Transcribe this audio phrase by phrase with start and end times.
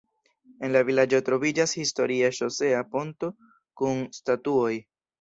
[0.67, 3.33] En la vilaĝo troviĝas historia ŝosea ponto
[3.83, 4.77] kun statuoj.